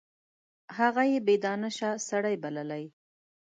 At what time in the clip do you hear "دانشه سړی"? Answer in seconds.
1.45-2.35